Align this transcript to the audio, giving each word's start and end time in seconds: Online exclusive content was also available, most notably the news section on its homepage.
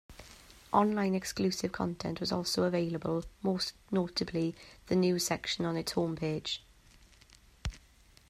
Online 0.73 1.13
exclusive 1.13 1.71
content 1.71 2.19
was 2.19 2.31
also 2.31 2.63
available, 2.63 3.23
most 3.43 3.73
notably 3.91 4.55
the 4.87 4.95
news 4.95 5.23
section 5.23 5.63
on 5.63 5.77
its 5.77 5.93
homepage. 5.93 6.57